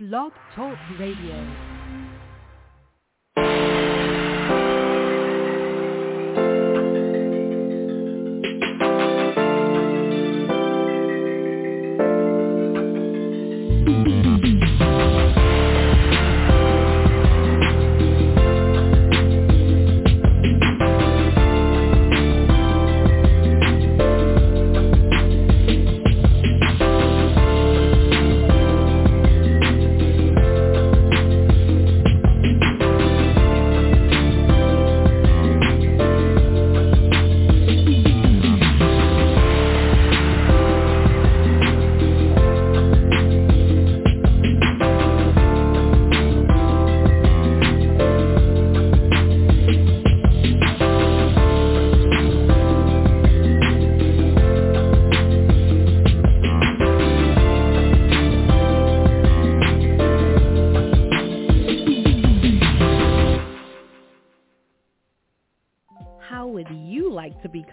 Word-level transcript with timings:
Blog 0.00 0.32
Talk 0.56 0.78
Radio. 0.98 1.69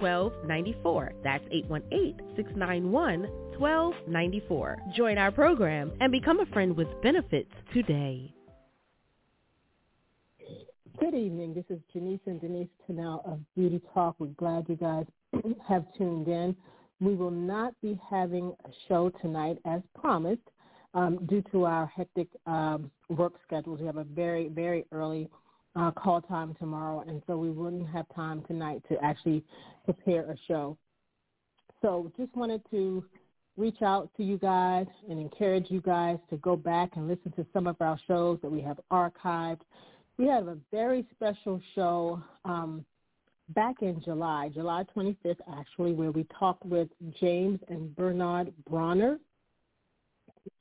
691-1294. 0.00 1.10
That's 1.22 1.44
818-691-1294. 2.38 4.94
Join 4.94 5.18
our 5.18 5.30
program 5.30 5.92
and 6.00 6.10
become 6.12 6.40
a 6.40 6.46
friend 6.46 6.74
with 6.76 6.88
benefits 7.02 7.50
today. 7.72 8.32
Good 10.98 11.14
evening. 11.14 11.52
This 11.52 11.64
is 11.68 11.78
Janice 11.92 12.20
and 12.24 12.40
Denise 12.40 12.70
Tunnell 12.88 13.20
of 13.30 13.38
Beauty 13.54 13.82
Talk. 13.92 14.16
We're 14.18 14.28
glad 14.28 14.66
you 14.66 14.76
guys 14.76 15.04
have 15.68 15.84
tuned 15.98 16.26
in. 16.26 16.56
We 17.00 17.14
will 17.14 17.30
not 17.30 17.74
be 17.82 18.00
having 18.08 18.54
a 18.64 18.70
show 18.88 19.10
tonight 19.20 19.58
as 19.66 19.82
promised 19.94 20.40
um, 20.94 21.26
due 21.26 21.42
to 21.52 21.66
our 21.66 21.84
hectic 21.86 22.28
um, 22.46 22.90
work 23.10 23.34
schedules. 23.46 23.80
We 23.80 23.86
have 23.86 23.98
a 23.98 24.04
very, 24.04 24.48
very 24.48 24.86
early 24.90 25.28
uh, 25.76 25.90
call 25.90 26.20
time 26.22 26.54
tomorrow, 26.58 27.04
and 27.06 27.22
so 27.26 27.36
we 27.36 27.50
wouldn't 27.50 27.88
have 27.88 28.06
time 28.14 28.42
tonight 28.46 28.82
to 28.88 29.02
actually 29.04 29.44
prepare 29.84 30.22
a 30.30 30.36
show. 30.48 30.76
So 31.82 32.10
just 32.16 32.34
wanted 32.34 32.62
to 32.70 33.04
reach 33.56 33.82
out 33.82 34.10
to 34.16 34.22
you 34.22 34.38
guys 34.38 34.86
and 35.08 35.20
encourage 35.20 35.66
you 35.70 35.80
guys 35.80 36.18
to 36.30 36.36
go 36.38 36.56
back 36.56 36.90
and 36.96 37.08
listen 37.08 37.32
to 37.32 37.46
some 37.52 37.66
of 37.66 37.76
our 37.80 37.98
shows 38.06 38.38
that 38.42 38.50
we 38.50 38.60
have 38.60 38.80
archived. 38.90 39.60
We 40.18 40.26
have 40.26 40.48
a 40.48 40.56
very 40.70 41.06
special 41.14 41.60
show 41.74 42.22
um, 42.44 42.84
back 43.50 43.76
in 43.82 44.02
July, 44.02 44.50
July 44.52 44.84
25th 44.96 45.36
actually, 45.58 45.92
where 45.92 46.10
we 46.10 46.26
talked 46.38 46.64
with 46.64 46.88
James 47.20 47.60
and 47.68 47.94
Bernard 47.96 48.52
Bronner. 48.68 49.18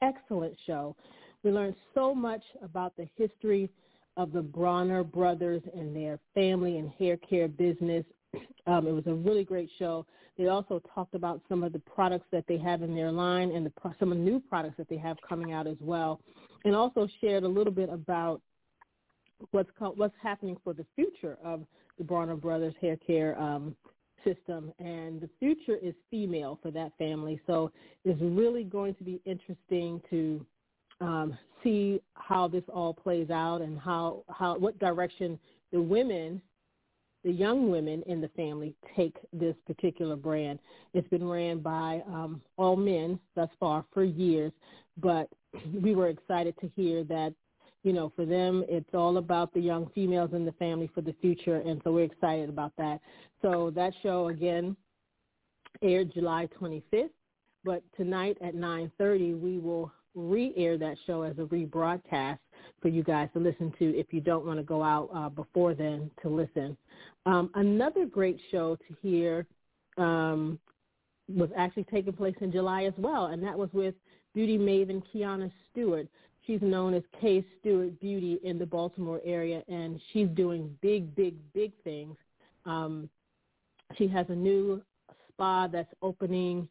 Excellent 0.02 0.56
show. 0.66 0.96
We 1.44 1.52
learned 1.52 1.76
so 1.94 2.14
much 2.16 2.42
about 2.64 2.96
the 2.98 3.08
history 3.18 3.70
of 4.18 4.32
the 4.32 4.42
Bronner 4.42 5.04
brothers 5.04 5.62
and 5.76 5.96
their 5.96 6.20
family 6.34 6.78
and 6.78 6.90
hair 6.92 7.18
care 7.18 7.48
business. 7.48 8.06
Um, 8.68 8.88
it 8.88 8.92
was 8.92 9.06
a 9.06 9.14
really 9.14 9.44
great 9.44 9.70
show. 9.78 10.08
They 10.40 10.48
also 10.48 10.82
talked 10.94 11.14
about 11.14 11.40
some 11.48 11.64
of 11.64 11.72
the 11.72 11.78
products 11.80 12.26
that 12.32 12.46
they 12.48 12.58
have 12.58 12.82
in 12.82 12.96
their 12.96 13.12
line 13.12 13.52
and 13.52 13.64
the, 13.64 13.72
some 14.00 14.12
of 14.12 14.18
the 14.18 14.24
new 14.24 14.40
products 14.40 14.76
that 14.78 14.90
they 14.90 14.98
have 14.98 15.18
coming 15.28 15.54
out 15.54 15.68
as 15.68 15.78
well, 15.80 16.20
and 16.66 16.76
also 16.76 17.08
shared 17.22 17.44
a 17.44 17.48
little 17.48 17.72
bit 17.72 17.90
about 17.90 18.42
what's 19.52 19.70
what's 19.80 20.16
happening 20.22 20.58
for 20.64 20.74
the 20.74 20.86
future 20.96 21.38
of 21.44 21.64
the 22.00 22.04
Bronner 22.04 22.36
brothers 22.36 22.74
hair 22.82 22.98
care 22.98 23.40
um, 23.40 23.76
system. 24.24 24.74
And 24.80 25.22
the 25.22 25.30
future 25.40 25.78
is 25.82 25.94
female 26.10 26.58
for 26.62 26.72
that 26.72 26.92
family, 26.98 27.40
so 27.46 27.72
it's 28.04 28.20
really 28.20 28.64
going 28.64 28.96
to 28.96 29.04
be 29.04 29.22
interesting 29.26 30.02
to 30.10 30.44
um, 31.02 31.38
see 31.64 32.02
how 32.14 32.48
this 32.48 32.64
all 32.74 32.94
plays 32.94 33.30
out 33.30 33.62
and 33.62 33.80
how, 33.80 34.24
how 34.30 34.58
what 34.58 34.78
direction 34.80 35.40
the 35.72 35.82
women, 35.82 36.42
the 37.24 37.32
young 37.32 37.70
women 37.70 38.04
in 38.08 38.22
the 38.22 38.30
family 38.30 38.76
take 38.96 39.16
this 39.34 39.56
particular 39.66 40.16
brand. 40.16 40.60
It's 40.94 41.08
been 41.10 41.28
ran 41.28 41.60
by 41.60 42.04
um, 42.08 42.42
all 42.58 42.76
men 42.76 43.20
thus 43.36 43.50
far 43.60 43.86
for 43.94 44.04
years, 44.04 44.52
but 44.98 45.30
we 45.82 45.96
were 45.96 46.10
excited 46.10 46.56
to 46.62 46.72
hear 46.76 47.04
that 47.06 47.34
you 47.86 47.94
know, 47.94 48.12
for 48.16 48.26
them, 48.26 48.66
it's 48.68 48.90
all 48.96 49.18
about 49.18 49.54
the 49.54 49.60
young 49.60 49.92
females 49.94 50.32
in 50.34 50.44
the 50.44 50.52
family 50.54 50.90
for 50.96 51.02
the 51.02 51.14
future, 51.22 51.58
and 51.58 51.80
so 51.84 51.94
we're 51.94 52.06
excited 52.06 52.50
about 52.50 52.74
that. 52.80 53.00
So 53.44 53.72
that 53.76 53.94
show 54.02 54.30
again 54.30 54.76
aired 55.84 56.12
July 56.12 56.50
25th, 56.60 57.12
but 57.64 57.84
tonight 57.96 58.40
at 58.42 58.56
9:30 58.56 59.40
we 59.40 59.60
will 59.60 59.92
re-air 60.16 60.78
that 60.78 60.98
show 61.06 61.22
as 61.24 61.38
a 61.38 61.42
rebroadcast 61.42 62.40
for 62.82 62.88
you 62.88 63.04
guys 63.04 63.30
to 63.34 63.40
listen 63.40 63.74
to 63.80 63.98
if 63.98 64.08
you 64.12 64.22
don't 64.22 64.46
want 64.46 64.58
to 64.58 64.64
go 64.64 64.82
out 64.82 65.10
uh, 65.14 65.30
before 65.30 65.74
then 65.74 66.10
to 66.22 66.30
listen. 66.30 66.78
Um, 67.26 67.50
another 67.56 68.06
great 68.06 68.40
show 68.52 68.76
to 68.76 68.96
hear 69.02 69.46
um, 69.98 70.60
was 71.28 71.50
actually 71.56 71.86
taking 71.86 72.14
place 72.14 72.36
in 72.42 72.52
July 72.52 72.84
as 72.84 72.94
well, 72.98 73.28
and 73.28 73.44
that 73.44 73.58
was 73.58 73.70
with 73.74 73.96
beauty 74.34 74.58
maven 74.58 75.02
Kiana 75.14 75.52
Stewart. 75.72 76.08
She's 76.46 76.62
known 76.62 76.94
as 76.94 77.02
K 77.20 77.44
Stewart 77.60 78.00
Beauty 78.00 78.40
in 78.44 78.60
the 78.60 78.66
Baltimore 78.66 79.22
area, 79.26 79.64
and 79.68 80.00
she's 80.14 80.28
doing 80.30 80.78
big, 80.82 81.16
big, 81.16 81.36
big 81.54 81.72
things. 81.84 82.16
Um, 82.66 83.10
she 83.98 84.08
has 84.08 84.28
a 84.30 84.36
new 84.36 84.82
spa 85.30 85.68
that's 85.68 85.92
opening 86.02 86.68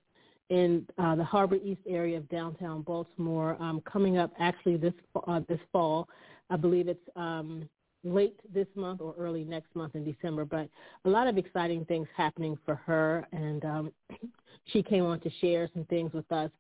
in 0.51 0.87
uh, 0.99 1.15
the 1.15 1.25
Harbor 1.25 1.57
East 1.57 1.81
area 1.89 2.19
of 2.19 2.29
downtown 2.29 2.83
Baltimore 2.83 3.57
um, 3.61 3.83
coming 3.91 4.19
up 4.19 4.33
actually 4.39 4.77
this 4.77 4.93
uh, 5.27 5.41
this 5.49 5.61
fall. 5.73 6.09
I 6.51 6.57
believe 6.57 6.89
it's 6.89 7.09
um, 7.17 7.69
late 8.05 8.39
this 8.53 8.67
month 8.75 9.01
or 9.01 9.15
early 9.19 9.45
next 9.45 9.75
month 9.75 9.95
in 9.95 10.05
December. 10.05 10.45
But 10.45 10.69
a 11.05 11.09
lot 11.09 11.27
of 11.27 11.39
exciting 11.39 11.85
things 11.87 12.07
happening 12.17 12.59
for 12.65 12.75
her, 12.75 13.27
and 13.33 13.65
um, 13.65 13.93
she 14.67 14.83
came 14.83 15.05
on 15.05 15.21
to 15.21 15.31
share 15.41 15.69
some 15.73 15.85
things 15.87 16.13
with 16.13 16.31
us. 16.31 16.51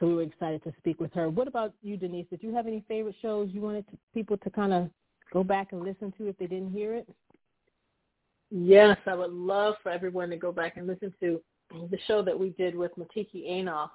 So 0.00 0.06
we 0.06 0.14
were 0.14 0.22
excited 0.22 0.64
to 0.64 0.72
speak 0.78 1.00
with 1.00 1.12
her. 1.12 1.28
What 1.28 1.46
about 1.46 1.72
you, 1.82 1.96
Denise? 1.96 2.26
Did 2.28 2.42
you 2.42 2.52
have 2.54 2.66
any 2.66 2.82
favorite 2.88 3.14
shows 3.22 3.50
you 3.52 3.60
wanted 3.60 3.86
to, 3.90 3.98
people 4.12 4.36
to 4.38 4.50
kind 4.50 4.72
of 4.72 4.90
go 5.32 5.44
back 5.44 5.72
and 5.72 5.84
listen 5.84 6.12
to 6.18 6.28
if 6.28 6.36
they 6.38 6.46
didn't 6.46 6.72
hear 6.72 6.94
it? 6.94 7.08
Yes, 8.50 8.96
I 9.06 9.14
would 9.14 9.32
love 9.32 9.74
for 9.82 9.90
everyone 9.90 10.30
to 10.30 10.36
go 10.36 10.50
back 10.50 10.76
and 10.76 10.86
listen 10.86 11.14
to 11.20 11.40
the 11.70 11.98
show 12.06 12.22
that 12.22 12.38
we 12.38 12.50
did 12.50 12.74
with 12.74 12.92
Matiki 12.96 13.48
Anoff. 13.48 13.90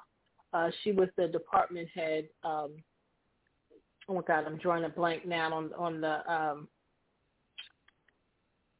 Uh, 0.51 0.69
she 0.83 0.91
was 0.91 1.09
the 1.15 1.27
department 1.27 1.87
head. 1.93 2.27
Um, 2.43 2.71
oh 4.07 4.15
my 4.15 4.21
God, 4.27 4.45
I'm 4.45 4.57
drawing 4.57 4.85
a 4.85 4.89
blank 4.89 5.25
now 5.25 5.53
on 5.53 5.71
on 5.77 6.01
the 6.01 6.31
um, 6.31 6.67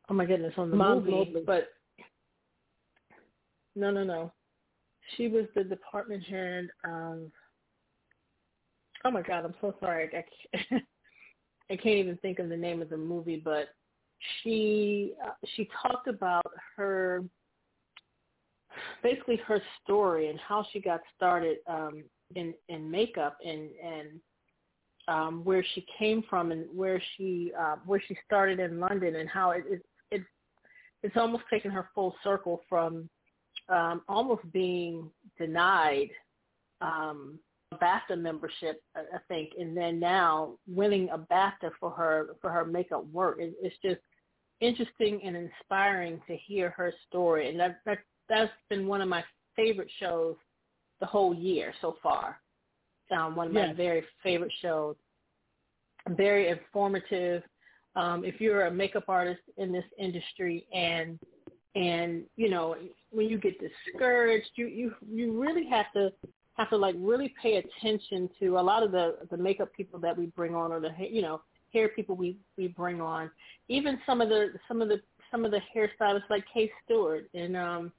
Oh 0.10 0.14
my 0.16 0.26
goodness, 0.26 0.54
on 0.58 0.72
the 0.72 0.76
Mom 0.76 1.00
movie, 1.00 1.12
Mobley. 1.12 1.44
but 1.46 1.70
no, 3.76 3.92
no, 3.92 4.04
no. 4.04 4.32
She 5.16 5.28
was 5.28 5.46
the 5.56 5.64
department 5.64 6.24
head 6.24 6.70
of. 6.84 7.32
Oh 9.06 9.12
my 9.12 9.22
God, 9.22 9.46
I'm 9.46 9.56
so 9.62 9.76
sorry. 9.80 10.08
I 10.08 10.12
can't, 10.12 10.84
I 11.72 11.76
can't 11.76 12.00
even 12.00 12.18
think 12.18 12.40
of 12.40 12.50
the 12.50 12.58
name 12.58 12.82
of 12.82 12.90
the 12.90 12.98
movie, 12.98 13.42
but 13.44 13.70
she 14.42 15.14
uh, 15.24 15.32
she 15.56 15.70
talked 15.82 16.08
about 16.08 16.46
her 16.76 17.24
basically 19.04 19.38
her 19.48 19.62
story 19.84 20.30
and 20.30 20.40
how 20.40 20.66
she 20.72 20.80
got 20.80 21.02
started 21.16 21.58
um, 21.68 22.04
in 22.36 22.54
in 22.68 22.90
makeup 22.90 23.38
and 23.46 23.70
and 23.84 24.08
um, 25.08 25.44
where 25.44 25.66
she 25.74 25.86
came 25.98 26.24
from 26.30 26.52
and 26.52 26.66
where 26.74 27.02
she 27.16 27.52
uh, 27.60 27.76
where 27.86 28.02
she 28.08 28.16
started 28.26 28.60
in 28.60 28.80
London 28.80 29.16
and 29.16 29.30
how 29.30 29.52
it, 29.52 29.64
it 29.70 29.86
it 30.12 30.22
it's 31.04 31.18
almost 31.18 31.44
taken 31.50 31.72
her 31.72 31.90
full 31.96 32.16
circle 32.24 32.62
from 32.70 33.10
um, 33.70 34.02
almost 34.08 34.52
being 34.52 35.10
denied 35.38 36.10
um, 36.82 37.40
a 37.72 37.76
BAFTA 37.76 38.20
membership, 38.20 38.82
I 38.96 39.20
think, 39.28 39.52
and 39.60 39.78
then 39.78 40.00
now 40.00 40.56
winning 40.68 41.10
a 41.10 41.18
BAFTA 41.18 41.72
for 41.80 41.92
her 41.92 42.36
for 42.42 42.50
her 42.50 42.66
makeup 42.66 43.06
work. 43.08 43.38
It, 43.40 43.54
it's 43.62 43.76
just 43.84 44.02
interesting 44.60 45.22
and 45.24 45.36
inspiring 45.36 46.22
to 46.28 46.36
hear 46.36 46.72
her 46.72 46.94
story, 47.08 47.50
and 47.50 47.60
that 47.60 47.80
that 47.86 48.00
that's 48.30 48.52
been 48.70 48.88
one 48.88 49.02
of 49.02 49.10
my 49.10 49.24
favorite 49.56 49.90
shows 50.00 50.36
the 51.00 51.06
whole 51.06 51.34
year 51.34 51.74
so 51.82 51.98
far. 52.02 52.40
Um, 53.12 53.36
one 53.36 53.48
of 53.48 53.54
my 53.54 53.68
Yes. 53.68 53.76
very 53.76 54.04
favorite 54.24 54.52
shows. 54.62 54.96
Very 56.10 56.48
informative. 56.50 57.44
Um, 57.96 58.24
if 58.24 58.40
you're 58.40 58.68
a 58.68 58.72
makeup 58.72 59.06
artist 59.08 59.42
in 59.58 59.72
this 59.72 59.86
industry 59.98 60.66
and 60.74 61.20
and 61.76 62.24
you 62.36 62.50
know 62.50 62.76
when 63.12 63.28
you 63.30 63.38
get 63.38 63.56
discouraged, 63.60 64.50
you 64.56 64.68
you 64.68 64.96
you 65.08 65.40
really 65.40 65.66
have 65.68 65.92
to 65.94 66.12
have 66.54 66.70
to 66.70 66.78
like 66.78 66.96
really 66.98 67.34
pay 67.42 67.58
attention 67.58 68.30
to 68.40 68.58
a 68.58 68.62
lot 68.62 68.84
of 68.84 68.92
the 68.92 69.18
the 69.32 69.38
makeup 69.38 69.72
people 69.74 70.00
that 70.00 70.18
we 70.18 70.28
bring 70.28 70.56
on 70.56 70.72
or 70.72 70.80
the 70.80 70.92
you 71.10 71.22
know 71.22 71.42
hair 71.74 71.90
people 71.90 72.16
we 72.16 72.38
we 72.58 72.68
bring 72.68 73.02
on. 73.02 73.30
Even 73.68 74.00
some 74.06 74.22
of 74.22 74.30
the 74.30 74.54
some 74.68 74.82
of 74.82 74.88
the 74.90 75.02
some 75.32 75.46
of 75.46 75.52
the 75.52 75.62
hairstylists 75.76 76.30
like 76.30 76.44
Kay 76.54 76.72
Stewart 76.86 77.30
and 77.34 77.56
um 77.56 77.92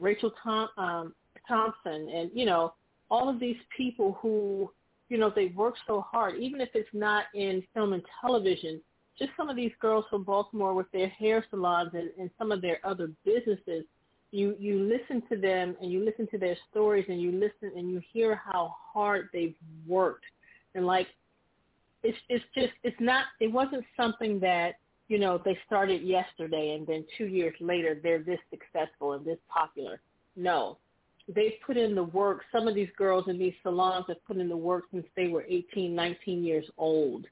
Rachel 0.00 0.32
Tom, 0.42 0.68
um, 0.76 1.14
Thompson, 1.46 2.08
and 2.08 2.30
you 2.34 2.46
know 2.46 2.74
all 3.10 3.28
of 3.28 3.40
these 3.40 3.56
people 3.76 4.18
who 4.20 4.70
you 5.08 5.18
know 5.18 5.32
they 5.34 5.46
work 5.46 5.74
so 5.86 6.00
hard, 6.00 6.36
even 6.38 6.60
if 6.60 6.70
it's 6.74 6.88
not 6.92 7.24
in 7.34 7.62
film 7.74 7.92
and 7.92 8.02
television. 8.20 8.80
Just 9.18 9.32
some 9.36 9.50
of 9.50 9.56
these 9.56 9.72
girls 9.80 10.06
from 10.08 10.24
Baltimore 10.24 10.72
with 10.72 10.90
their 10.92 11.08
hair 11.08 11.44
salons 11.50 11.90
and, 11.92 12.08
and 12.18 12.30
some 12.38 12.50
of 12.50 12.62
their 12.62 12.78
other 12.84 13.10
businesses. 13.24 13.84
You 14.30 14.56
you 14.58 14.78
listen 14.78 15.22
to 15.28 15.36
them 15.36 15.76
and 15.80 15.90
you 15.90 16.04
listen 16.04 16.26
to 16.28 16.38
their 16.38 16.56
stories 16.70 17.06
and 17.08 17.20
you 17.20 17.32
listen 17.32 17.76
and 17.76 17.90
you 17.90 18.00
hear 18.12 18.34
how 18.34 18.74
hard 18.92 19.28
they've 19.32 19.56
worked 19.86 20.24
and 20.74 20.86
like 20.86 21.08
it's 22.02 22.18
it's 22.28 22.44
just 22.54 22.72
it's 22.82 22.96
not 23.00 23.24
it 23.40 23.48
wasn't 23.48 23.84
something 23.96 24.40
that 24.40 24.76
you 25.10 25.18
know 25.18 25.40
they 25.44 25.58
started 25.66 26.00
yesterday 26.02 26.66
and 26.76 26.86
then 26.86 27.04
two 27.18 27.26
years 27.26 27.54
later 27.60 27.98
they're 28.02 28.22
this 28.22 28.38
successful 28.48 29.12
and 29.14 29.24
this 29.26 29.38
popular. 29.48 30.00
No. 30.36 30.78
They've 31.34 31.58
put 31.66 31.76
in 31.76 31.94
the 31.94 32.02
work. 32.20 32.40
Some 32.50 32.66
of 32.68 32.74
these 32.74 32.88
girls 32.96 33.24
in 33.28 33.38
these 33.38 33.54
salons 33.62 34.06
have 34.08 34.24
put 34.24 34.38
in 34.38 34.48
the 34.48 34.56
work 34.56 34.84
since 34.92 35.06
they 35.16 35.28
were 35.28 35.44
eighteen 35.48 35.94
nineteen 35.94 36.42
years 36.44 36.64
old. 36.78 37.26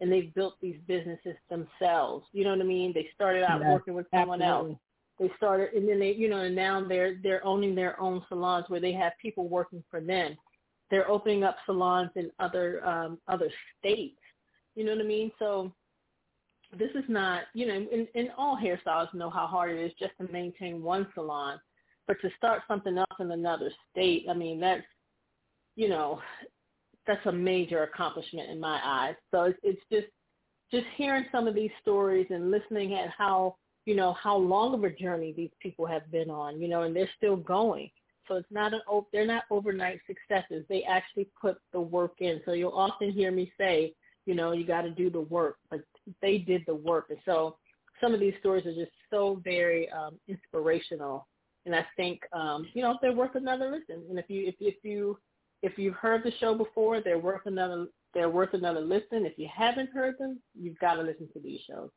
And 0.00 0.10
they've 0.10 0.34
built 0.34 0.54
these 0.60 0.76
businesses 0.88 1.36
themselves. 1.48 2.26
You 2.32 2.44
know 2.44 2.50
what 2.50 2.60
i 2.60 2.64
mean? 2.64 2.92
They 2.92 3.08
started 3.14 3.42
out 3.44 3.60
Yes, 3.60 3.70
working 3.74 3.94
with 3.94 4.06
someone 4.14 4.42
else. 4.42 4.74
Absolutely. 4.74 4.78
they 5.20 5.30
started 5.36 5.68
and 5.74 5.88
then 5.88 5.98
they 6.00 6.12
you 6.12 6.28
know 6.28 6.40
and 6.40 6.56
now 6.56 6.82
they're 6.92 7.16
they're 7.22 7.44
owning 7.46 7.74
their 7.74 8.00
own 8.00 8.22
salons 8.28 8.64
where 8.68 8.80
they 8.80 8.92
have 8.92 9.12
people 9.22 9.48
working 9.48 9.82
for 9.90 10.00
them. 10.00 10.36
They're 10.90 11.08
opening 11.10 11.44
up 11.44 11.56
salons 11.66 12.10
in 12.16 12.30
other 12.40 12.84
um 12.86 13.18
other 13.28 13.50
states. 13.78 14.18
You 14.74 14.84
know 14.84 14.92
what 14.96 15.04
i 15.04 15.08
mean? 15.08 15.30
So 15.38 15.72
this 16.78 16.90
is 16.94 17.04
not 17.08 17.42
you 17.54 17.66
know 17.66 17.74
and, 17.74 18.08
and 18.14 18.28
all 18.38 18.56
hairstylists 18.56 19.14
know 19.14 19.30
how 19.30 19.46
hard 19.46 19.70
it 19.70 19.82
is 19.82 19.92
just 19.98 20.12
to 20.20 20.32
maintain 20.32 20.82
one 20.82 21.06
salon 21.14 21.58
but 22.06 22.16
to 22.20 22.28
start 22.36 22.62
something 22.68 22.96
else 22.96 23.06
in 23.18 23.30
another 23.30 23.70
state 23.90 24.26
i 24.30 24.34
mean 24.34 24.60
that's 24.60 24.84
you 25.76 25.88
know 25.88 26.20
that's 27.06 27.24
a 27.26 27.32
major 27.32 27.82
accomplishment 27.82 28.50
in 28.50 28.60
my 28.60 28.80
eyes. 28.84 29.14
So 29.30 29.44
it's, 29.44 29.58
it's 29.62 29.80
just 29.90 30.06
just 30.70 30.86
hearing 30.96 31.24
some 31.32 31.48
of 31.48 31.54
these 31.56 31.70
stories 31.82 32.28
and 32.30 32.52
listening 32.52 32.94
at 32.94 33.10
how 33.16 33.56
you 33.86 33.96
know 33.96 34.12
how 34.12 34.36
long 34.36 34.74
of 34.74 34.84
a 34.84 34.90
journey 34.90 35.32
these 35.36 35.50
people 35.60 35.86
have 35.86 36.10
been 36.12 36.30
on 36.30 36.60
you 36.60 36.68
know 36.68 36.82
and 36.82 36.94
they're 36.94 37.10
still 37.16 37.36
going. 37.36 37.90
So 38.28 38.36
it's 38.36 38.50
not 38.50 38.72
an 38.72 38.80
they're 39.12 39.26
not 39.26 39.44
overnight 39.50 40.00
successes. 40.06 40.64
They 40.68 40.84
actually 40.84 41.28
put 41.40 41.58
the 41.72 41.80
work 41.80 42.14
in. 42.20 42.40
So 42.44 42.52
you'll 42.52 42.70
often 42.70 43.10
hear 43.10 43.32
me 43.32 43.52
say 43.58 43.94
you 44.26 44.34
know 44.34 44.52
you 44.52 44.64
got 44.64 44.82
to 44.82 44.90
do 44.90 45.10
the 45.10 45.20
work 45.20 45.56
but 45.70 45.80
they 46.22 46.38
did 46.38 46.62
the 46.66 46.74
work 46.74 47.06
and 47.10 47.18
so 47.24 47.56
some 48.00 48.14
of 48.14 48.20
these 48.20 48.34
stories 48.40 48.66
are 48.66 48.74
just 48.74 48.92
so 49.10 49.40
very 49.44 49.88
um 49.90 50.18
inspirational 50.28 51.26
and 51.66 51.74
i 51.74 51.84
think 51.96 52.20
um 52.32 52.66
you 52.74 52.82
know 52.82 52.98
they're 53.00 53.12
worth 53.12 53.34
another 53.34 53.70
listen 53.70 54.04
and 54.08 54.18
if 54.18 54.28
you 54.28 54.46
if, 54.46 54.54
if 54.60 54.76
you 54.82 55.18
if 55.62 55.78
you've 55.78 55.94
heard 55.94 56.22
the 56.24 56.32
show 56.40 56.54
before 56.54 57.00
they're 57.00 57.18
worth 57.18 57.46
another 57.46 57.86
they're 58.14 58.30
worth 58.30 58.54
another 58.54 58.80
listen 58.80 59.26
if 59.26 59.38
you 59.38 59.48
haven't 59.54 59.90
heard 59.90 60.16
them 60.18 60.40
you've 60.58 60.78
got 60.78 60.94
to 60.94 61.02
listen 61.02 61.28
to 61.32 61.40
these 61.40 61.60
shows 61.66 61.90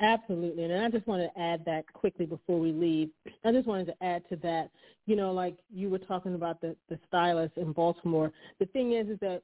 Absolutely. 0.00 0.64
And 0.64 0.84
I 0.84 0.90
just 0.90 1.06
want 1.06 1.22
to 1.22 1.40
add 1.40 1.64
that 1.64 1.90
quickly 1.92 2.26
before 2.26 2.60
we 2.60 2.70
leave. 2.70 3.08
I 3.44 3.52
just 3.52 3.66
wanted 3.66 3.86
to 3.86 4.04
add 4.04 4.28
to 4.28 4.36
that, 4.36 4.70
you 5.06 5.16
know, 5.16 5.32
like 5.32 5.56
you 5.72 5.88
were 5.88 5.98
talking 5.98 6.34
about 6.34 6.60
the, 6.60 6.76
the 6.90 6.98
stylist 7.08 7.56
in 7.56 7.72
Baltimore. 7.72 8.30
The 8.60 8.66
thing 8.66 8.92
is, 8.92 9.08
is 9.08 9.18
that, 9.20 9.42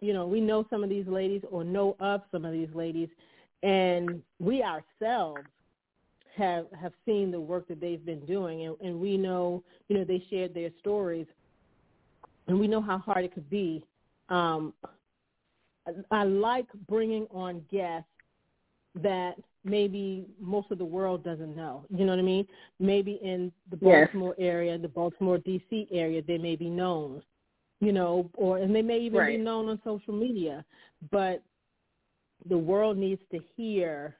you 0.00 0.12
know, 0.12 0.26
we 0.26 0.40
know 0.40 0.66
some 0.70 0.82
of 0.84 0.90
these 0.90 1.06
ladies 1.06 1.42
or 1.50 1.64
know 1.64 1.96
of 2.00 2.22
some 2.30 2.44
of 2.44 2.52
these 2.52 2.68
ladies, 2.74 3.08
and 3.62 4.22
we 4.38 4.62
ourselves 4.62 5.46
have 6.36 6.66
have 6.80 6.92
seen 7.04 7.30
the 7.30 7.40
work 7.40 7.66
that 7.68 7.80
they've 7.80 8.04
been 8.04 8.24
doing, 8.26 8.66
and, 8.66 8.76
and 8.80 9.00
we 9.00 9.16
know, 9.16 9.62
you 9.88 9.98
know, 9.98 10.04
they 10.04 10.22
shared 10.30 10.54
their 10.54 10.70
stories, 10.78 11.26
and 12.46 12.58
we 12.58 12.68
know 12.68 12.80
how 12.80 12.98
hard 12.98 13.24
it 13.24 13.34
could 13.34 13.48
be. 13.50 13.84
Um, 14.28 14.72
I, 15.86 15.92
I 16.10 16.24
like 16.24 16.66
bringing 16.88 17.26
on 17.32 17.62
guests 17.70 18.08
that 19.02 19.34
maybe 19.64 20.24
most 20.40 20.70
of 20.70 20.78
the 20.78 20.84
world 20.84 21.24
doesn't 21.24 21.54
know. 21.56 21.84
You 21.90 22.04
know 22.04 22.12
what 22.12 22.18
I 22.18 22.22
mean? 22.22 22.46
Maybe 22.80 23.18
in 23.22 23.52
the 23.70 23.78
Yes. 23.80 24.06
Baltimore 24.06 24.34
area, 24.38 24.78
the 24.78 24.88
Baltimore 24.88 25.38
DC 25.38 25.88
area, 25.90 26.22
they 26.22 26.38
may 26.38 26.56
be 26.56 26.68
known. 26.68 27.22
You 27.80 27.92
know, 27.92 28.28
or 28.34 28.58
and 28.58 28.74
they 28.74 28.82
may 28.82 28.98
even 28.98 29.24
be 29.26 29.36
known 29.36 29.68
on 29.68 29.80
social 29.84 30.12
media. 30.12 30.64
But 31.10 31.42
the 32.48 32.58
world 32.58 32.96
needs 32.96 33.20
to 33.32 33.40
hear 33.56 34.16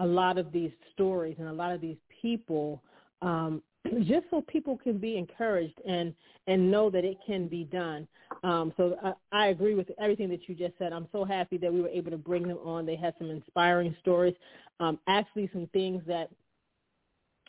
a 0.00 0.06
lot 0.06 0.38
of 0.38 0.52
these 0.52 0.70
stories 0.92 1.36
and 1.38 1.48
a 1.48 1.52
lot 1.52 1.72
of 1.72 1.80
these 1.80 1.96
people 2.22 2.82
um, 3.22 3.62
just 4.02 4.26
so 4.30 4.40
people 4.42 4.76
can 4.76 4.98
be 4.98 5.16
encouraged 5.16 5.80
and 5.86 6.14
and 6.46 6.70
know 6.70 6.88
that 6.88 7.04
it 7.04 7.18
can 7.26 7.46
be 7.46 7.64
done. 7.64 8.08
Um, 8.42 8.72
so 8.76 8.96
I, 9.02 9.12
I 9.32 9.46
agree 9.48 9.74
with 9.74 9.88
everything 10.00 10.30
that 10.30 10.48
you 10.48 10.54
just 10.54 10.72
said. 10.78 10.92
I'm 10.94 11.08
so 11.12 11.24
happy 11.24 11.58
that 11.58 11.72
we 11.72 11.82
were 11.82 11.88
able 11.88 12.10
to 12.10 12.16
bring 12.16 12.48
them 12.48 12.58
on. 12.64 12.86
They 12.86 12.96
had 12.96 13.12
some 13.18 13.30
inspiring 13.30 13.94
stories, 14.00 14.34
um, 14.80 14.98
actually 15.08 15.50
some 15.52 15.68
things 15.72 16.02
that 16.06 16.30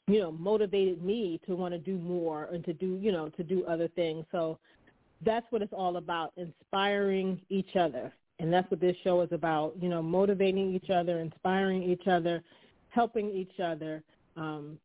you 0.08 0.20
know 0.20 0.32
motivated 0.32 1.04
me 1.04 1.40
to 1.46 1.56
want 1.56 1.74
to 1.74 1.78
do 1.78 1.98
more 1.98 2.46
and 2.46 2.66
to 2.66 2.74
do 2.74 2.98
you 3.02 3.12
know 3.12 3.30
to 3.30 3.44
do 3.44 3.66
other 3.66 3.88
things. 3.90 4.26
So 4.32 4.60
that's 5.26 5.46
what 5.50 5.62
it's 5.62 5.74
all 5.74 5.98
about, 5.98 6.34
inspiring 6.38 7.42
each 7.50 7.76
other. 7.76 8.14
And 8.40 8.52
that's 8.54 8.70
what 8.72 8.80
this 8.80 8.96
show 9.04 9.22
is 9.22 9.32
about, 9.32 9.74
you 9.82 9.90
know, 9.90 10.02
motivating 10.02 10.74
each 10.74 10.90
other, 10.90 11.20
inspiring 11.20 11.84
each 11.84 12.08
other, 12.08 12.42
helping 12.90 13.30
each 13.30 13.60
other. 13.62 14.02
Um, 14.38 14.78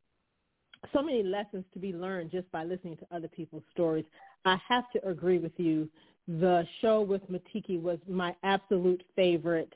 so 0.92 1.02
many 1.02 1.22
lessons 1.22 1.64
to 1.72 1.78
be 1.78 1.92
learned 1.92 2.30
just 2.32 2.50
by 2.50 2.64
listening 2.64 2.96
to 2.96 3.06
other 3.14 3.28
people's 3.28 3.62
stories. 3.72 4.04
I 4.44 4.58
have 4.68 4.84
to 4.92 5.06
agree 5.08 5.38
with 5.38 5.52
you. 5.56 5.88
The 6.26 6.66
show 6.80 7.00
with 7.00 7.22
Matiki 7.30 7.80
was 7.80 7.98
my 8.08 8.34
absolute 8.42 9.02
favorite. 9.14 9.72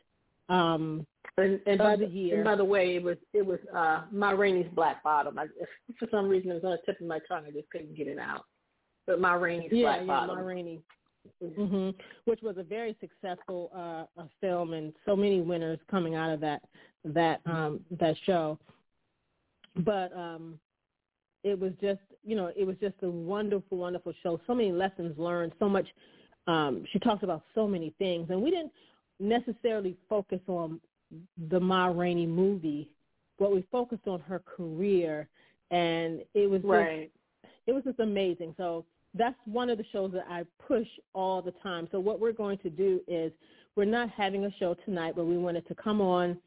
Um, 0.48 1.06
And, 1.36 1.60
and 1.66 1.80
Of 1.80 1.86
by 1.86 1.96
the 1.96 2.06
year. 2.06 2.36
and 2.36 2.44
by 2.44 2.56
the 2.56 2.64
way, 2.64 2.96
it 2.96 3.02
was 3.02 3.16
it 3.32 3.46
was 3.46 3.60
uh 3.72 4.02
Ma 4.10 4.30
Rainey's 4.30 4.66
Black 4.74 5.02
Bottom. 5.04 5.38
I, 5.38 5.46
for 5.98 6.08
some 6.10 6.28
reason, 6.28 6.50
it 6.50 6.54
was 6.54 6.64
on 6.64 6.70
the 6.72 6.78
tip 6.84 7.00
of 7.00 7.06
my 7.06 7.20
tongue. 7.28 7.44
I 7.46 7.50
just 7.52 7.70
couldn't 7.70 7.94
get 7.96 8.08
it 8.08 8.18
out. 8.18 8.44
But 9.08 9.20
Ma 9.20 9.32
Rainey's 9.32 9.70
yeah, 9.72 9.84
Black 9.84 10.00
yeah, 10.00 10.06
Bottom. 10.06 10.36
Ma 10.36 10.42
Rainey. 10.42 10.82
hmm 11.42 11.90
which 12.26 12.40
was 12.42 12.58
a 12.58 12.62
very 12.62 12.94
successful 13.00 13.70
uh, 13.74 14.22
a 14.22 14.28
film, 14.40 14.74
and 14.74 14.92
so 15.06 15.16
many 15.16 15.40
winners 15.40 15.78
coming 15.90 16.14
out 16.14 16.30
of 16.30 16.40
that 16.40 16.62
that 17.04 17.40
um, 17.46 17.80
that 17.98 18.14
show. 18.26 18.58
But 19.76 20.14
um, 20.14 20.58
it 21.42 21.58
was 21.58 21.72
just 21.80 22.00
you 22.22 22.36
know 22.36 22.52
it 22.54 22.64
was 22.64 22.76
just 22.82 22.96
a 23.02 23.08
wonderful, 23.08 23.78
wonderful 23.78 24.12
show. 24.22 24.38
So 24.46 24.54
many 24.54 24.70
lessons 24.70 25.18
learned. 25.18 25.52
So 25.58 25.68
much. 25.68 25.86
Um, 26.46 26.84
she 26.92 26.98
talked 26.98 27.24
about 27.24 27.42
so 27.54 27.66
many 27.66 27.94
things, 27.98 28.28
and 28.30 28.42
we 28.42 28.50
didn't 28.50 28.72
necessarily 29.20 29.96
focus 30.08 30.40
on 30.48 30.80
the 31.50 31.60
Ma 31.60 31.86
Rainey 31.86 32.26
movie, 32.26 32.90
but 33.38 33.52
we 33.52 33.66
focused 33.72 34.06
on 34.06 34.20
her 34.20 34.40
career, 34.40 35.28
and 35.70 36.20
it 36.34 36.48
was 36.48 36.60
just, 36.60 36.70
right. 36.70 37.10
it 37.66 37.72
was 37.72 37.84
just 37.84 38.00
amazing. 38.00 38.54
So 38.56 38.84
that's 39.18 39.36
one 39.44 39.68
of 39.68 39.78
the 39.78 39.84
shows 39.92 40.12
that 40.12 40.26
I 40.30 40.44
push 40.66 40.86
all 41.14 41.42
the 41.42 41.52
time. 41.62 41.88
So 41.90 42.00
what 42.00 42.20
we're 42.20 42.32
going 42.32 42.58
to 42.58 42.70
do 42.70 43.00
is 43.06 43.32
we're 43.76 43.84
not 43.84 44.10
having 44.10 44.44
a 44.44 44.50
show 44.58 44.74
tonight, 44.84 45.14
but 45.16 45.26
we 45.26 45.36
wanted 45.36 45.66
to 45.68 45.74
come 45.74 46.00
on 46.00 46.38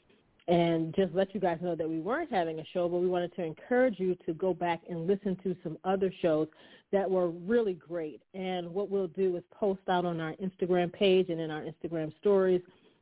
and 0.47 0.93
just 0.95 1.13
let 1.13 1.33
you 1.33 1.39
guys 1.39 1.59
know 1.61 1.75
that 1.75 1.87
we 1.87 1.99
weren't 1.99 2.31
having 2.31 2.59
a 2.59 2.65
show, 2.73 2.89
but 2.89 2.97
we 2.97 3.07
wanted 3.07 3.33
to 3.35 3.43
encourage 3.43 3.99
you 3.99 4.17
to 4.25 4.33
go 4.33 4.53
back 4.53 4.81
and 4.89 5.07
listen 5.07 5.37
to 5.43 5.55
some 5.63 5.77
other 5.83 6.11
shows 6.21 6.47
that 6.91 7.09
were 7.09 7.29
really 7.29 7.73
great. 7.73 8.21
And 8.33 8.73
what 8.73 8.89
we'll 8.89 9.07
do 9.07 9.37
is 9.37 9.43
post 9.51 9.81
out 9.87 10.03
on 10.03 10.19
our 10.19 10.33
Instagram 10.33 10.91
page 10.91 11.29
and 11.29 11.39
in 11.39 11.51
our 11.51 11.61
Instagram 11.61 12.11
stories. 12.19 12.61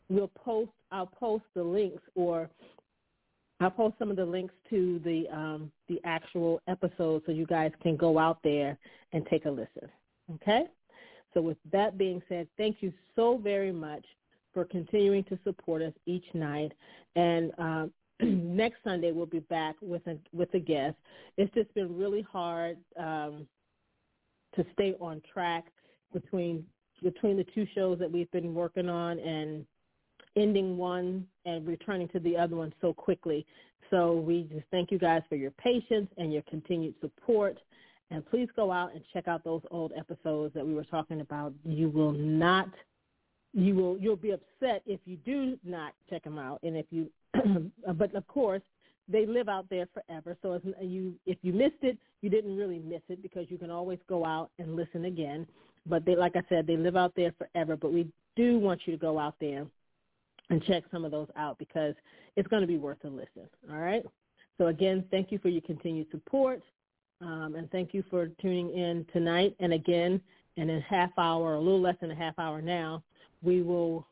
We'll 0.09 0.27
post, 0.27 0.71
I'll 0.91 1.07
post 1.07 1.43
the 1.55 1.63
links 1.63 2.03
or 2.15 2.49
I'll 3.59 3.69
post 3.69 3.95
some 3.99 4.09
of 4.09 4.15
the 4.15 4.25
links 4.25 4.53
to 4.69 4.99
the 5.03 5.27
um, 5.31 5.71
the 5.87 5.99
actual 6.05 6.61
episodes 6.67 7.25
so 7.25 7.31
you 7.31 7.45
guys 7.45 7.71
can 7.81 7.97
go 7.97 8.17
out 8.17 8.39
there 8.43 8.77
and 9.11 9.25
take 9.27 9.45
a 9.45 9.49
listen. 9.49 9.89
Okay? 10.35 10.63
So 11.33 11.41
with 11.41 11.57
that 11.71 11.97
being 11.97 12.21
said, 12.29 12.47
thank 12.57 12.77
you 12.81 12.93
so 13.15 13.37
very 13.37 13.71
much 13.71 14.05
for 14.53 14.65
continuing 14.65 15.23
to 15.25 15.37
support 15.43 15.81
us 15.81 15.93
each 16.05 16.25
night. 16.33 16.71
And 17.15 17.51
um, 17.57 17.91
next 18.21 18.77
Sunday 18.83 19.11
we'll 19.11 19.25
be 19.25 19.39
back 19.39 19.75
with 19.81 20.05
a 20.07 20.17
with 20.33 20.53
a 20.53 20.59
guest. 20.59 20.95
It's 21.37 21.53
just 21.53 21.73
been 21.73 21.97
really 21.97 22.21
hard 22.21 22.77
um, 22.97 23.47
to 24.55 24.65
stay 24.73 24.95
on 24.99 25.21
track 25.31 25.65
between 26.13 26.65
between 27.03 27.37
the 27.37 27.45
two 27.55 27.65
shows 27.75 27.99
that 27.99 28.11
we've 28.11 28.31
been 28.31 28.53
working 28.53 28.89
on 28.89 29.19
and 29.19 29.65
ending 30.35 30.77
one 30.77 31.25
and 31.45 31.67
returning 31.67 32.07
to 32.09 32.19
the 32.19 32.37
other 32.37 32.55
one 32.55 32.73
so 32.81 32.93
quickly. 32.93 33.45
So 33.89 34.13
we 34.13 34.43
just 34.43 34.65
thank 34.71 34.91
you 34.91 34.99
guys 34.99 35.21
for 35.29 35.35
your 35.35 35.51
patience 35.51 36.09
and 36.17 36.31
your 36.31 36.43
continued 36.43 36.95
support. 37.01 37.57
And 38.11 38.27
please 38.29 38.47
go 38.55 38.71
out 38.71 38.93
and 38.93 39.03
check 39.13 39.27
out 39.27 39.43
those 39.43 39.61
old 39.71 39.91
episodes 39.97 40.53
that 40.53 40.65
we 40.65 40.73
were 40.73 40.83
talking 40.85 41.21
about. 41.21 41.53
You 41.63 41.89
will 41.89 42.11
not, 42.11 42.69
you 43.53 43.75
will, 43.75 43.97
you'll 43.97 44.15
be 44.15 44.31
upset 44.31 44.81
if 44.85 44.99
you 45.05 45.17
do 45.17 45.57
not 45.63 45.93
check 46.09 46.23
them 46.23 46.37
out. 46.37 46.59
And 46.63 46.75
if 46.75 46.85
you, 46.89 47.09
but 47.93 48.13
of 48.15 48.27
course, 48.27 48.61
they 49.07 49.25
live 49.25 49.49
out 49.49 49.65
there 49.69 49.87
forever. 49.93 50.37
So 50.41 50.53
if 50.53 50.63
you, 50.81 51.15
if 51.25 51.37
you 51.41 51.51
missed 51.53 51.81
it, 51.81 51.97
you 52.21 52.29
didn't 52.29 52.55
really 52.55 52.79
miss 52.79 53.01
it 53.09 53.21
because 53.21 53.45
you 53.49 53.57
can 53.57 53.71
always 53.71 53.99
go 54.07 54.23
out 54.23 54.51
and 54.59 54.75
listen 54.75 55.05
again. 55.05 55.47
But 55.85 56.05
they, 56.05 56.15
like 56.15 56.35
I 56.35 56.43
said, 56.49 56.67
they 56.67 56.77
live 56.77 56.95
out 56.95 57.13
there 57.15 57.33
forever. 57.37 57.75
But 57.75 57.91
we 57.91 58.07
do 58.35 58.59
want 58.59 58.81
you 58.85 58.93
to 58.93 58.99
go 58.99 59.17
out 59.17 59.35
there 59.39 59.65
and 60.49 60.63
check 60.63 60.83
some 60.91 61.05
of 61.05 61.11
those 61.11 61.27
out 61.35 61.57
because 61.59 61.93
it's 62.35 62.47
going 62.47 62.61
to 62.61 62.67
be 62.67 62.77
worth 62.77 62.97
a 63.03 63.07
listen. 63.07 63.47
All 63.71 63.77
right. 63.77 64.03
So 64.57 64.67
again, 64.67 65.03
thank 65.11 65.31
you 65.31 65.39
for 65.39 65.49
your 65.49 65.61
continued 65.61 66.07
support, 66.11 66.61
um, 67.21 67.55
and 67.57 67.69
thank 67.71 67.93
you 67.93 68.03
for 68.09 68.27
tuning 68.41 68.71
in 68.71 69.05
tonight. 69.13 69.55
And 69.59 69.73
again, 69.73 70.21
in 70.57 70.69
a 70.69 70.81
half 70.81 71.11
hour, 71.17 71.55
a 71.55 71.59
little 71.59 71.81
less 71.81 71.95
than 72.01 72.11
a 72.11 72.15
half 72.15 72.37
hour 72.37 72.61
now, 72.61 73.03
we 73.41 73.61
will 73.61 74.05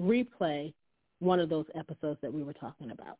replay 0.00 0.72
one 1.18 1.40
of 1.40 1.48
those 1.48 1.66
episodes 1.74 2.18
that 2.22 2.32
we 2.32 2.42
were 2.42 2.52
talking 2.54 2.90
about. 2.90 3.18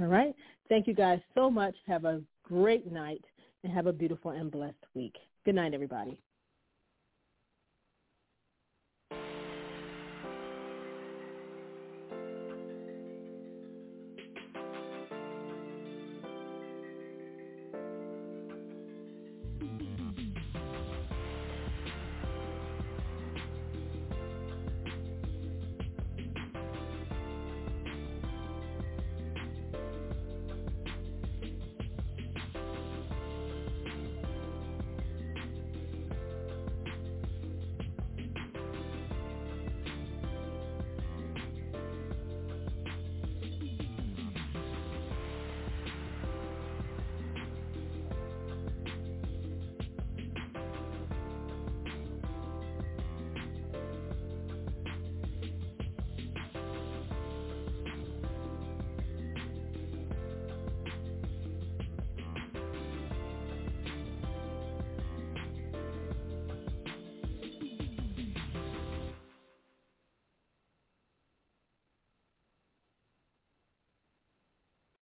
All 0.00 0.06
right. 0.06 0.34
Thank 0.68 0.86
you 0.86 0.94
guys 0.94 1.20
so 1.34 1.50
much. 1.50 1.74
Have 1.86 2.04
a 2.04 2.22
great 2.42 2.90
night 2.90 3.24
and 3.64 3.72
have 3.72 3.86
a 3.86 3.92
beautiful 3.92 4.30
and 4.30 4.50
blessed 4.50 4.76
week. 4.94 5.16
Good 5.44 5.54
night, 5.54 5.74
everybody. 5.74 6.20